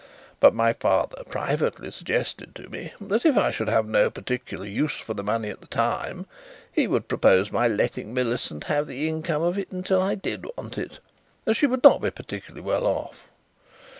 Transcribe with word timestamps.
But 0.39 0.55
my 0.55 0.73
father 0.73 1.21
privately 1.29 1.91
suggested 1.91 2.55
to 2.55 2.67
me 2.69 2.91
that 2.99 3.23
if 3.23 3.37
I 3.37 3.51
should 3.51 3.69
have 3.69 3.87
no 3.87 4.09
particular 4.09 4.65
use 4.65 4.95
for 4.95 5.13
the 5.13 5.21
money 5.21 5.49
at 5.49 5.61
the 5.61 5.67
time, 5.67 6.25
he 6.71 6.87
would 6.87 7.07
propose 7.07 7.51
my 7.51 7.67
letting 7.67 8.11
Millicent 8.11 8.63
have 8.63 8.87
the 8.87 9.07
income 9.07 9.43
of 9.43 9.59
it 9.59 9.69
until 9.71 10.01
I 10.01 10.15
did 10.15 10.43
want 10.57 10.79
it, 10.79 10.97
as 11.45 11.55
she 11.55 11.67
would 11.67 11.83
not 11.83 12.01
be 12.01 12.09
particularly 12.09 12.65
well 12.65 12.87
off. 12.87 13.27